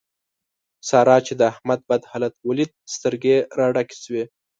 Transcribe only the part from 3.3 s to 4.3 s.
يې را ډکې شوې.